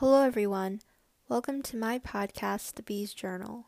Hello, 0.00 0.20
everyone. 0.20 0.82
Welcome 1.26 1.62
to 1.62 1.76
my 1.78 1.98
podcast, 1.98 2.74
The 2.74 2.82
Bee's 2.82 3.14
Journal. 3.14 3.64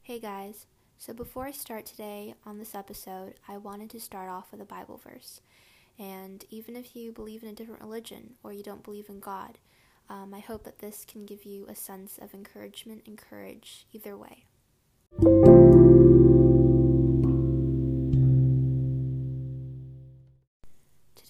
Hey, 0.00 0.18
guys. 0.18 0.64
So, 0.96 1.12
before 1.12 1.44
I 1.44 1.50
start 1.50 1.84
today 1.84 2.32
on 2.46 2.56
this 2.56 2.74
episode, 2.74 3.34
I 3.46 3.58
wanted 3.58 3.90
to 3.90 4.00
start 4.00 4.30
off 4.30 4.50
with 4.50 4.62
a 4.62 4.64
Bible 4.64 4.96
verse. 4.96 5.42
And 5.98 6.46
even 6.48 6.76
if 6.76 6.96
you 6.96 7.12
believe 7.12 7.42
in 7.42 7.50
a 7.50 7.54
different 7.54 7.82
religion 7.82 8.36
or 8.42 8.54
you 8.54 8.62
don't 8.62 8.82
believe 8.82 9.10
in 9.10 9.20
God, 9.20 9.58
um, 10.08 10.32
I 10.32 10.40
hope 10.40 10.64
that 10.64 10.78
this 10.78 11.04
can 11.04 11.26
give 11.26 11.44
you 11.44 11.66
a 11.68 11.74
sense 11.74 12.16
of 12.16 12.32
encouragement 12.32 13.02
and 13.06 13.18
courage 13.18 13.84
either 13.92 14.16
way. 14.16 14.46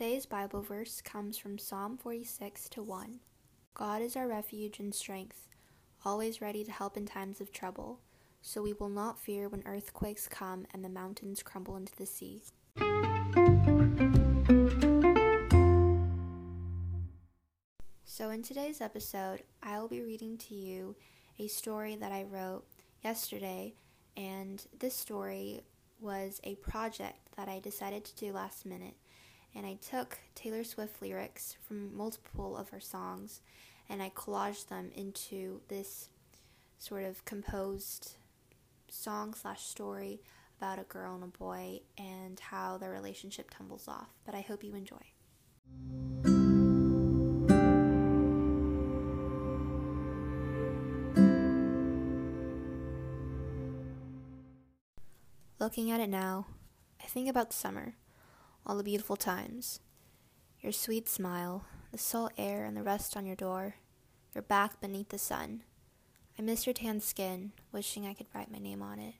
Today's 0.01 0.25
Bible 0.25 0.63
verse 0.63 1.03
comes 1.03 1.37
from 1.37 1.59
Psalm 1.59 1.99
46 1.99 2.71
to 2.71 2.83
1. 2.83 3.21
God 3.75 4.01
is 4.01 4.17
our 4.17 4.27
refuge 4.27 4.81
and 4.81 4.95
strength, 4.95 5.47
always 6.07 6.41
ready 6.41 6.65
to 6.65 6.73
help 6.73 6.97
in 6.97 7.05
times 7.05 7.39
of 7.43 7.53
trouble, 7.53 8.01
so 8.41 8.63
we 8.63 8.73
will 8.73 8.89
not 8.89 9.19
fear 9.19 9.47
when 9.47 9.63
earthquakes 9.67 10.27
come 10.27 10.67
and 10.73 10.83
the 10.83 10.89
mountains 10.89 11.43
crumble 11.43 11.77
into 11.77 11.95
the 11.97 12.07
sea. 12.07 12.41
So, 18.07 18.31
in 18.31 18.43
today's 18.43 18.81
episode, 18.81 19.43
I 19.63 19.79
will 19.79 19.89
be 19.89 20.01
reading 20.01 20.39
to 20.49 20.55
you 20.55 20.97
a 21.39 21.47
story 21.47 21.95
that 21.97 22.11
I 22.11 22.23
wrote 22.23 22.65
yesterday, 23.05 23.75
and 24.17 24.65
this 24.79 24.95
story 24.95 25.61
was 26.01 26.41
a 26.43 26.55
project 26.55 27.19
that 27.37 27.51
I 27.51 27.59
decided 27.59 28.07
to 28.07 28.17
do 28.17 28.33
last 28.33 28.65
minute. 28.65 28.95
And 29.55 29.67
I 29.67 29.75
took 29.75 30.19
Taylor 30.35 30.65
Swift 30.65 31.03
lyrics 31.03 31.57
from 31.67 31.97
multiple 31.97 32.57
of 32.57 32.71
her 32.71 32.81
songs 32.81 33.41
and 33.89 34.01
I 34.03 34.11
collaged 34.11 34.69
them 34.69 34.91
into 34.95 35.61
this 35.69 36.09
sort 36.79 37.05
of 37.05 37.25
composed 37.25 38.15
song 38.89 39.35
slash 39.35 39.63
story 39.63 40.21
about 40.59 40.79
a 40.79 40.85
girl 40.85 41.15
and 41.15 41.25
a 41.25 41.39
boy 41.39 41.81
and 41.99 42.39
how 42.39 42.79
their 42.79 42.91
relationship 42.91 43.51
tumbles 43.51 43.89
off. 43.89 44.11
But 44.25 44.35
I 44.35 44.43
hope 44.43 44.63
you 44.63 44.75
enjoy. 44.75 44.97
Looking 55.59 55.91
at 55.91 56.01
it 56.01 56.09
now, 56.09 56.47
I 57.03 57.07
think 57.07 57.29
about 57.29 57.53
summer, 57.53 57.95
all 58.67 58.77
the 58.77 58.85
beautiful 58.85 59.17
times. 59.17 59.81
Your 60.61 60.73
sweet 60.73 61.09
smile, 61.09 61.65
the 61.93 61.99
salt 61.99 62.33
air 62.37 62.65
and 62.65 62.77
the 62.77 62.83
rust 62.83 63.17
on 63.17 63.27
your 63.27 63.37
door, 63.37 63.77
your 64.35 64.43
back 64.43 64.81
beneath 64.81 65.09
the 65.09 65.19
sun. 65.19 65.63
I 66.39 66.43
miss 66.43 66.67
your 66.67 66.75
tan 66.75 67.01
skin, 67.01 67.53
wishing 67.73 68.07
I 68.07 68.15
could 68.15 68.27
write 68.35 68.51
my 68.51 68.59
name 68.59 68.83
on 68.83 68.99
it. 68.99 69.15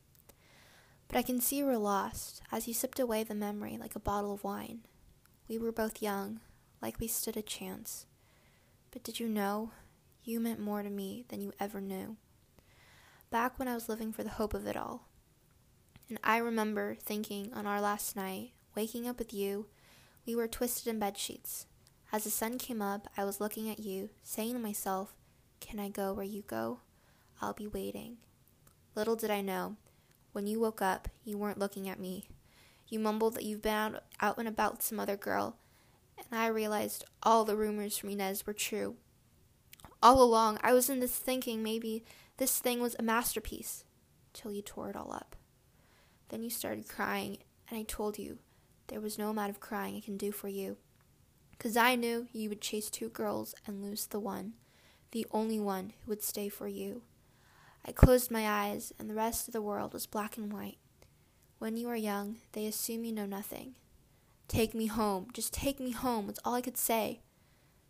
But 1.09 1.19
I 1.19 1.23
can 1.23 1.41
see 1.41 1.57
you 1.57 1.67
were 1.67 1.77
lost 1.77 2.41
as 2.53 2.69
you 2.69 2.75
sipped 2.75 3.01
away 3.01 3.25
the 3.25 3.35
memory 3.35 3.77
like 3.77 3.97
a 3.97 4.01
bottle 4.01 4.33
of 4.33 4.45
wine. 4.45 4.81
We 5.49 5.59
were 5.59 5.73
both 5.73 6.01
young, 6.01 6.41
like 6.81 7.01
we 7.01 7.09
stood 7.09 7.37
a 7.37 7.43
chance. 7.43 8.07
But 8.91 9.03
did 9.03 9.19
you 9.19 9.29
know? 9.29 9.73
You 10.23 10.39
meant 10.39 10.61
more 10.61 10.83
to 10.83 10.91
me 10.91 11.25
than 11.29 11.41
you 11.41 11.53
ever 11.59 11.81
knew. 11.81 12.17
Back 13.31 13.59
when 13.59 13.69
I 13.69 13.75
was 13.75 13.89
living 13.89 14.13
for 14.13 14.23
the 14.23 14.31
hope 14.31 14.55
of 14.55 14.67
it 14.67 14.77
all, 14.77 15.09
and 16.09 16.19
I 16.23 16.39
remember 16.39 16.95
thinking 16.95 17.53
on 17.55 17.67
our 17.67 17.81
last 17.81 18.17
night, 18.17 18.53
waking 18.81 19.07
up 19.07 19.19
with 19.19 19.35
you, 19.35 19.67
we 20.25 20.35
were 20.35 20.49
twisted 20.49 20.87
in 20.87 20.99
bed 20.99 21.19
sheets. 21.19 21.67
As 22.13 22.25
the 22.25 22.31
sun 22.31 22.57
came 22.57 22.81
up, 22.81 23.09
I 23.15 23.25
was 23.25 23.39
looking 23.39 23.69
at 23.69 23.79
you, 23.79 24.09
saying 24.23 24.55
to 24.55 24.59
myself, 24.59 25.13
Can 25.61 25.79
I 25.79 25.91
go 25.91 26.15
where 26.15 26.25
you 26.25 26.41
go? 26.47 26.81
I'll 27.43 27.53
be 27.53 27.67
waiting. 27.67 28.17
Little 28.95 29.17
did 29.17 29.31
I 29.31 29.43
know, 29.43 29.77
when 30.33 30.47
you 30.47 30.59
woke 30.59 30.81
up, 30.81 31.09
you 31.25 31.37
weren't 31.37 31.59
looking 31.59 31.91
at 31.91 32.01
me. 32.01 32.31
You 32.89 33.01
mumbled 33.01 33.35
that 33.35 33.45
you've 33.45 33.61
been 33.61 33.75
out, 33.75 34.05
out 34.19 34.39
and 34.39 34.49
about 34.49 34.73
with 34.73 34.83
some 34.83 34.99
other 34.99 35.19
girl, 35.19 35.59
and 36.17 36.41
I 36.41 36.47
realized 36.47 37.05
all 37.23 37.45
the 37.45 37.57
rumors 37.57 37.99
from 37.99 38.09
Inez 38.09 38.47
were 38.47 38.55
true. 38.55 38.97
All 40.03 40.23
along, 40.23 40.59
I 40.63 40.73
was 40.73 40.89
in 40.89 41.01
this 41.01 41.17
thinking 41.17 41.63
maybe 41.63 42.03
this 42.39 42.59
thing 42.59 42.81
was 42.81 42.97
a 42.99 43.03
masterpiece, 43.03 43.85
till 44.33 44.51
you 44.51 44.63
tore 44.63 44.89
it 44.89 44.97
all 44.97 45.13
up. 45.13 45.37
Then 46.31 46.43
you 46.43 46.49
started 46.49 46.89
crying, 46.89 47.37
and 47.69 47.79
I 47.79 47.83
told 47.83 48.19
you 48.19 48.39
there 48.91 49.01
was 49.01 49.19
no 49.19 49.31
amount 49.31 49.51
of 49.51 49.61
crying 49.61 49.97
I 49.97 50.01
can 50.01 50.17
do 50.17 50.33
for 50.33 50.49
you. 50.49 50.77
Because 51.53 51.77
I 51.77 51.95
knew 51.95 52.29
you 52.33 52.49
would 52.49 52.61
chase 52.61 52.91
two 52.91 53.09
girls 53.09 53.55
and 53.67 53.83
lose 53.83 54.07
the 54.07 54.21
one, 54.21 54.55
the 55.13 55.27
only 55.31 55.59
one 55.59 55.93
who 56.01 56.11
would 56.11 56.23
stay 56.23 56.49
for 56.49 56.69
you. 56.69 57.03
I 57.87 57.93
closed 57.93 58.31
my 58.31 58.49
eyes, 58.49 58.93
and 58.99 59.09
the 59.09 59.15
rest 59.15 59.49
of 59.49 59.53
the 59.53 59.63
world 59.63 59.93
was 59.93 60.07
black 60.07 60.37
and 60.37 60.53
white. 60.53 60.79
When 61.59 61.77
you 61.77 61.89
are 61.89 61.97
young, 61.97 62.37
they 62.53 62.67
assume 62.67 63.05
you 63.05 63.13
know 63.13 63.27
nothing. 63.27 63.75
Take 64.49 64.75
me 64.75 64.87
home, 64.87 65.29
just 65.33 65.53
take 65.53 65.81
me 65.81 65.93
home, 65.93 66.27
was 66.27 66.39
all 66.45 66.55
I 66.55 66.61
could 66.61 66.77
say. 66.77 67.21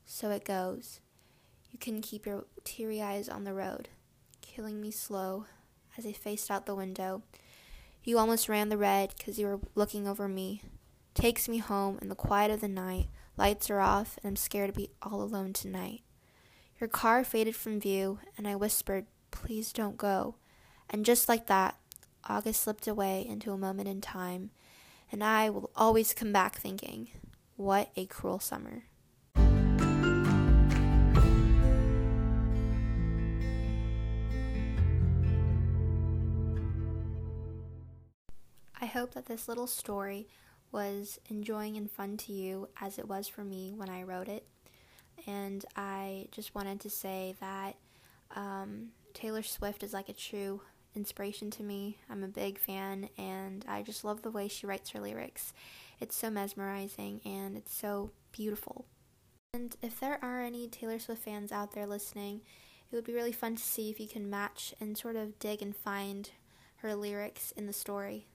So 0.04 0.30
it 0.30 0.44
goes. 0.44 1.00
You 1.70 1.78
can 1.78 2.00
keep 2.00 2.26
your 2.26 2.44
teary 2.64 3.00
eyes 3.00 3.28
on 3.28 3.44
the 3.44 3.54
road, 3.54 3.88
killing 4.40 4.80
me 4.80 4.90
slow 4.90 5.46
as 5.96 6.06
I 6.06 6.12
faced 6.12 6.50
out 6.50 6.66
the 6.66 6.74
window 6.74 7.22
you 8.04 8.18
almost 8.18 8.48
ran 8.48 8.68
the 8.68 8.76
red 8.76 9.14
because 9.16 9.38
you 9.38 9.46
were 9.46 9.60
looking 9.74 10.08
over 10.08 10.28
me. 10.28 10.62
Takes 11.14 11.48
me 11.48 11.58
home 11.58 11.98
in 12.00 12.08
the 12.08 12.14
quiet 12.14 12.50
of 12.50 12.60
the 12.60 12.68
night. 12.68 13.08
Lights 13.36 13.68
are 13.68 13.80
off, 13.80 14.16
and 14.22 14.28
I'm 14.30 14.36
scared 14.36 14.72
to 14.72 14.78
be 14.78 14.90
all 15.02 15.22
alone 15.22 15.52
tonight. 15.52 16.02
Your 16.80 16.88
car 16.88 17.24
faded 17.24 17.56
from 17.56 17.80
view, 17.80 18.20
and 18.38 18.46
I 18.46 18.54
whispered, 18.54 19.06
Please 19.30 19.72
don't 19.72 19.96
go. 19.96 20.36
And 20.88 21.04
just 21.04 21.28
like 21.28 21.46
that, 21.48 21.76
August 22.28 22.62
slipped 22.62 22.86
away 22.86 23.26
into 23.28 23.52
a 23.52 23.58
moment 23.58 23.88
in 23.88 24.00
time, 24.00 24.50
and 25.10 25.24
I 25.24 25.50
will 25.50 25.70
always 25.74 26.14
come 26.14 26.32
back 26.32 26.56
thinking, 26.56 27.08
What 27.56 27.90
a 27.96 28.06
cruel 28.06 28.38
summer. 28.38 28.84
I 38.82 38.86
hope 38.86 39.12
that 39.14 39.26
this 39.26 39.48
little 39.48 39.66
story 39.66 40.28
was 40.72 41.18
enjoying 41.28 41.76
and 41.76 41.90
fun 41.90 42.16
to 42.16 42.32
you 42.32 42.68
as 42.80 42.98
it 42.98 43.08
was 43.08 43.28
for 43.28 43.44
me 43.44 43.72
when 43.76 43.88
I 43.88 44.02
wrote 44.02 44.28
it. 44.28 44.46
And 45.26 45.64
I 45.76 46.28
just 46.32 46.54
wanted 46.54 46.80
to 46.80 46.90
say 46.90 47.34
that 47.40 47.76
um, 48.34 48.88
Taylor 49.12 49.42
Swift 49.42 49.82
is 49.82 49.92
like 49.92 50.08
a 50.08 50.14
true 50.14 50.62
inspiration 50.94 51.50
to 51.52 51.62
me. 51.62 51.98
I'm 52.08 52.24
a 52.24 52.28
big 52.28 52.58
fan, 52.58 53.08
and 53.18 53.64
I 53.68 53.82
just 53.82 54.04
love 54.04 54.22
the 54.22 54.30
way 54.30 54.48
she 54.48 54.66
writes 54.66 54.90
her 54.90 55.00
lyrics. 55.00 55.52
It's 56.00 56.16
so 56.16 56.30
mesmerizing 56.30 57.20
and 57.24 57.56
it's 57.56 57.74
so 57.74 58.10
beautiful. 58.32 58.86
And 59.52 59.76
if 59.82 60.00
there 60.00 60.18
are 60.22 60.40
any 60.40 60.68
Taylor 60.68 60.98
Swift 60.98 61.22
fans 61.22 61.52
out 61.52 61.72
there 61.72 61.86
listening, 61.86 62.40
it 62.90 62.96
would 62.96 63.04
be 63.04 63.14
really 63.14 63.32
fun 63.32 63.56
to 63.56 63.62
see 63.62 63.90
if 63.90 64.00
you 64.00 64.08
can 64.08 64.30
match 64.30 64.74
and 64.80 64.96
sort 64.96 65.16
of 65.16 65.38
dig 65.38 65.60
and 65.60 65.76
find 65.76 66.30
her 66.76 66.94
lyrics 66.94 67.52
in 67.52 67.66
the 67.66 67.72
story. 67.72 68.26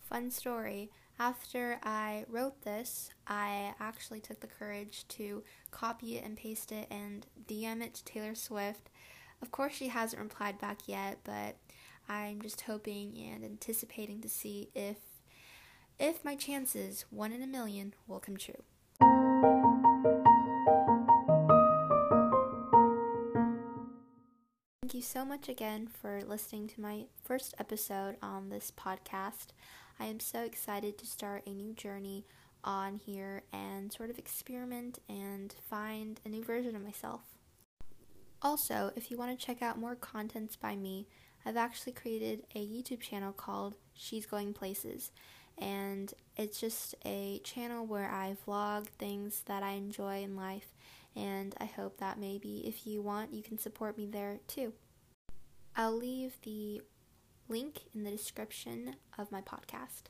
Fun 0.00 0.30
story. 0.30 0.90
After 1.18 1.78
I 1.84 2.24
wrote 2.28 2.62
this, 2.62 3.10
I 3.26 3.74
actually 3.78 4.20
took 4.20 4.40
the 4.40 4.48
courage 4.48 5.06
to 5.08 5.44
copy 5.70 6.16
it 6.16 6.24
and 6.24 6.36
paste 6.36 6.72
it 6.72 6.88
and 6.90 7.24
DM 7.46 7.82
it 7.82 7.94
to 7.94 8.04
Taylor 8.04 8.34
Swift. 8.34 8.90
Of 9.40 9.52
course, 9.52 9.74
she 9.74 9.88
hasn't 9.88 10.20
replied 10.20 10.58
back 10.58 10.80
yet, 10.86 11.18
but 11.22 11.56
I'm 12.08 12.42
just 12.42 12.62
hoping 12.62 13.16
and 13.16 13.44
anticipating 13.44 14.20
to 14.22 14.28
see 14.28 14.70
if 14.74 14.96
if 16.00 16.24
my 16.24 16.34
chances, 16.34 17.04
one 17.10 17.30
in 17.30 17.40
a 17.40 17.46
million, 17.46 17.94
will 18.08 18.18
come 18.18 18.36
true. 18.36 18.64
Thank 24.82 24.94
you 24.94 25.02
so 25.02 25.24
much 25.24 25.48
again 25.48 25.86
for 25.86 26.22
listening 26.26 26.66
to 26.68 26.80
my 26.80 27.04
first 27.22 27.54
episode 27.60 28.16
on 28.20 28.48
this 28.48 28.72
podcast. 28.76 29.52
I 30.04 30.08
am 30.08 30.20
so 30.20 30.42
excited 30.42 30.98
to 30.98 31.06
start 31.06 31.46
a 31.46 31.54
new 31.54 31.72
journey 31.72 32.26
on 32.62 32.96
here 32.96 33.42
and 33.54 33.90
sort 33.90 34.10
of 34.10 34.18
experiment 34.18 34.98
and 35.08 35.54
find 35.70 36.20
a 36.26 36.28
new 36.28 36.44
version 36.44 36.76
of 36.76 36.84
myself. 36.84 37.22
Also, 38.42 38.92
if 38.96 39.10
you 39.10 39.16
want 39.16 39.30
to 39.30 39.46
check 39.46 39.62
out 39.62 39.78
more 39.78 39.96
contents 39.96 40.56
by 40.56 40.76
me, 40.76 41.06
I've 41.46 41.56
actually 41.56 41.92
created 41.92 42.44
a 42.54 42.58
YouTube 42.58 43.00
channel 43.00 43.32
called 43.32 43.76
She's 43.94 44.26
Going 44.26 44.52
Places. 44.52 45.10
And 45.56 46.12
it's 46.36 46.60
just 46.60 46.94
a 47.06 47.40
channel 47.42 47.86
where 47.86 48.10
I 48.10 48.36
vlog 48.46 48.88
things 48.98 49.42
that 49.46 49.62
I 49.62 49.70
enjoy 49.70 50.22
in 50.22 50.36
life. 50.36 50.74
And 51.16 51.54
I 51.58 51.64
hope 51.64 51.96
that 52.00 52.20
maybe 52.20 52.66
if 52.66 52.86
you 52.86 53.00
want, 53.00 53.32
you 53.32 53.42
can 53.42 53.56
support 53.56 53.96
me 53.96 54.04
there 54.04 54.40
too. 54.48 54.74
I'll 55.74 55.96
leave 55.96 56.34
the 56.42 56.82
link 57.48 57.82
in 57.94 58.04
the 58.04 58.10
description 58.10 58.96
of 59.18 59.30
my 59.30 59.40
podcast. 59.40 60.04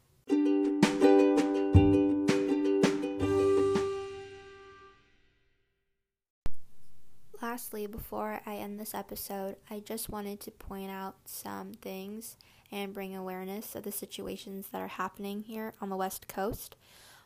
Lastly, 7.43 7.87
before 7.87 8.41
I 8.47 8.57
end 8.57 8.81
this 8.81 8.95
episode, 8.95 9.57
I 9.71 9.81
just 9.81 10.09
wanted 10.09 10.41
to 10.41 10.51
point 10.51 10.91
out 10.91 11.17
some 11.27 11.75
things 11.75 12.37
and 12.73 12.95
bring 12.95 13.15
awareness 13.15 13.75
of 13.75 13.83
the 13.83 13.93
situations 13.93 14.69
that 14.73 14.81
are 14.81 14.89
happening 14.89 15.43
here 15.43 15.75
on 15.81 15.91
the 15.91 15.97
West 15.97 16.27
Coast. 16.27 16.77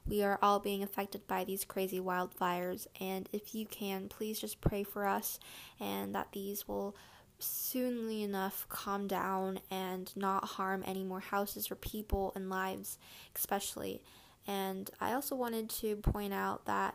We 0.07 0.23
are 0.23 0.39
all 0.43 0.59
being 0.59 0.83
affected 0.83 1.27
by 1.27 1.45
these 1.45 1.65
crazy 1.65 2.01
wildfires, 2.01 2.87
and 3.01 3.29
if 3.33 3.55
you 3.55 3.67
can, 3.67 4.09
please 4.09 4.41
just 4.41 4.61
pray 4.61 4.83
for 4.83 5.07
us 5.07 5.39
and 5.79 6.15
that 6.15 6.33
these 6.33 6.67
will 6.67 6.97
soonly 7.39 8.23
enough 8.23 8.67
calm 8.69 9.07
down 9.07 9.61
and 9.71 10.13
not 10.17 10.45
harm 10.45 10.83
any 10.87 11.05
more 11.05 11.21
houses 11.21 11.71
or 11.71 11.77
people 11.77 12.33
and 12.35 12.51
lives, 12.51 12.99
especially. 13.37 14.03
And 14.47 14.91
I 15.01 15.13
also 15.13 15.37
wanted 15.37 15.69
to 15.71 15.97
point 15.97 16.33
out 16.33 16.65
that 16.65 16.95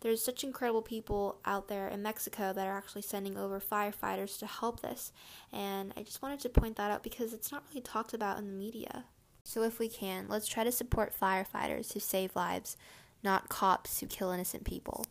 there's 0.00 0.24
such 0.24 0.44
incredible 0.44 0.82
people 0.82 1.38
out 1.44 1.68
there 1.68 1.86
in 1.88 2.02
Mexico 2.02 2.52
that 2.52 2.66
are 2.66 2.76
actually 2.76 3.02
sending 3.02 3.36
over 3.36 3.60
firefighters 3.60 4.38
to 4.38 4.46
help 4.46 4.80
this. 4.80 5.12
And 5.52 5.92
I 5.96 6.02
just 6.02 6.22
wanted 6.22 6.40
to 6.40 6.48
point 6.48 6.76
that 6.76 6.90
out 6.90 7.02
because 7.02 7.32
it's 7.32 7.52
not 7.52 7.64
really 7.68 7.82
talked 7.82 8.14
about 8.14 8.38
in 8.38 8.46
the 8.46 8.52
media. 8.52 9.04
So 9.44 9.62
if 9.62 9.78
we 9.78 9.88
can, 9.88 10.26
let's 10.28 10.48
try 10.48 10.64
to 10.64 10.72
support 10.72 11.18
firefighters 11.18 11.92
who 11.92 12.00
save 12.00 12.34
lives, 12.34 12.76
not 13.22 13.48
cops 13.48 14.00
who 14.00 14.06
kill 14.06 14.30
innocent 14.30 14.64
people. 14.64 15.06